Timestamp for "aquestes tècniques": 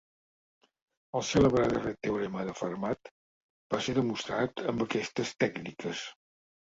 4.87-6.03